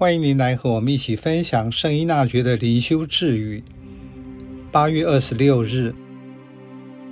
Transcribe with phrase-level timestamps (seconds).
[0.00, 3.64] 欢迎您来和我们一起分享圣依纳爵的灵修治愈。
[4.70, 5.92] 八月二十六日，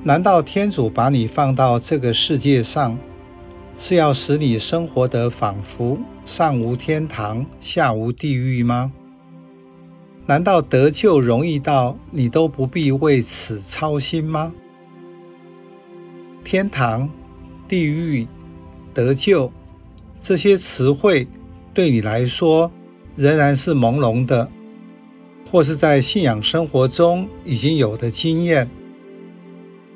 [0.05, 2.96] 难道天主把你放到这个世界上，
[3.76, 8.93] 是要使你生活得仿佛上无天堂，下无地狱吗？
[10.25, 14.55] 难道得救容易到你都不必为此操心吗？
[16.45, 17.11] 天堂、
[17.66, 18.29] 地狱、
[18.95, 19.53] 得救，
[20.21, 21.27] 这些词汇。
[21.77, 22.73] 对你来说
[23.17, 24.51] 仍然是朦胧的，
[25.53, 28.67] 或是在信仰生活中已经有的经验。《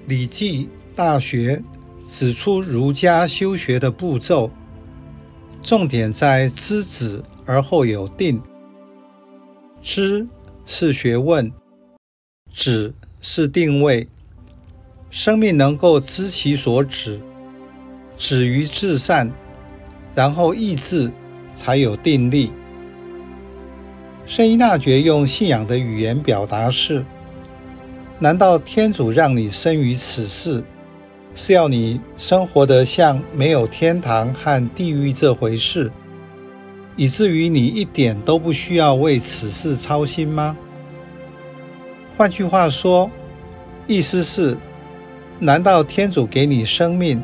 [0.07, 1.57] 礼记·大学》
[2.07, 4.51] 指出儒家修学的步骤，
[5.63, 8.39] 重点在知止而后有定。
[9.81, 10.29] 知
[10.67, 11.51] 是学问，
[12.53, 14.07] 止是定位。
[15.09, 17.19] 生命能够知其所止，
[18.19, 19.33] 止于至善，
[20.15, 21.11] 然后意志。
[21.51, 22.53] 才有定力。
[24.25, 27.05] 圣依纳爵用信仰的语言表达是：
[28.19, 30.63] 难道天主让你生于此世，
[31.35, 35.91] 是要你生活得像没有天堂和地狱这回事，
[36.97, 40.57] 以至于你一点都不需要为此事操心吗？
[42.17, 43.11] 换句话说，
[43.87, 44.57] 意思是：
[45.39, 47.21] 难道天主给你生命，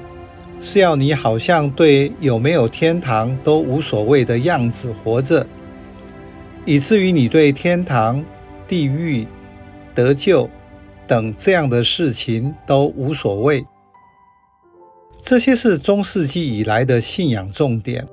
[0.59, 5.47] 是要你好像对有没有天堂都无所谓的样子活着，
[6.65, 8.25] 以至于你对天堂、
[8.67, 9.27] 地狱、
[9.95, 10.49] 得救
[11.07, 13.65] 等这样的事情都无所谓。
[15.23, 18.07] 这些是中世纪以来的信仰重点，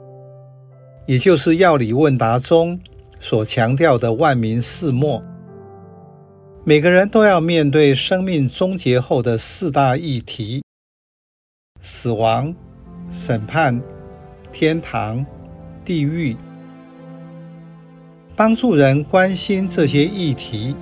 [1.05, 2.79] 也就是要理问答中
[3.19, 5.23] 所强调的万民四末。
[6.65, 10.63] 每个人都要面对生命终结后的四大议题。
[11.85, 12.55] 死亡、
[13.11, 13.81] 审判、
[14.53, 15.25] 天堂、
[15.83, 16.37] 地狱，
[18.37, 20.77] 帮助人关心这些议题，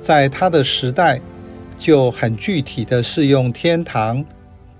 [0.00, 1.20] 在他的时代
[1.76, 4.24] 就很具体的适用天堂、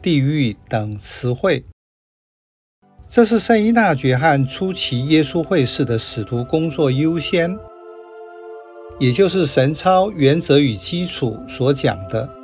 [0.01, 1.65] 地狱等词汇。
[3.09, 7.59] 这是圣依纳爵和初期耶稣会士的使徒工作优先，
[9.01, 12.36] 也就是神操原则与基础所讲的。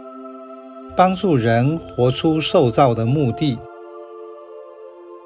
[0.95, 3.59] 帮助人活出受造的目的，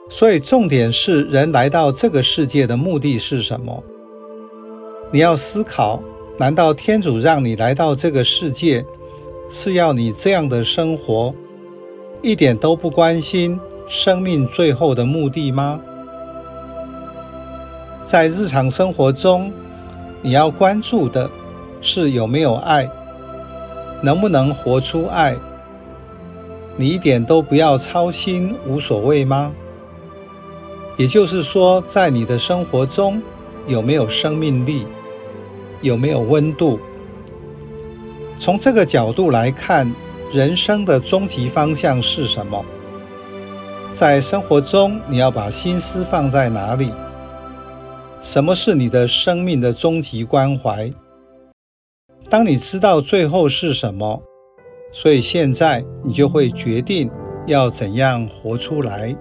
[0.09, 3.83] 所以重点是人来到这个世界的目的是什么？
[5.11, 6.01] 你要思考：
[6.39, 8.85] 难道天主让你来到这个世界，
[9.51, 11.35] 是要你这样的生活，
[12.23, 15.81] 一点都不关心生命最后的目的吗？
[18.05, 19.53] 在日常生活中，
[20.23, 21.29] 你要关注的
[21.81, 22.89] 是有没有爱，
[24.01, 25.35] 能不能活出爱？
[26.77, 29.53] 你一点都不要操心，无所谓吗？
[30.99, 33.21] 也就是说，在你的生活中
[33.67, 34.87] 有没有生命力，
[35.81, 36.79] 有没有温度？
[38.39, 39.91] 从这个角度来看，
[40.33, 42.65] 人生的终极方向是什么？
[43.95, 46.93] 在生活中，你要把心思放在哪里？
[48.21, 50.93] 什么是你的生命的终极关怀？
[52.29, 54.23] 当你知道最后是什么，
[54.97, 57.11] 所以现在你就会决定
[57.47, 59.15] 要怎样活出来。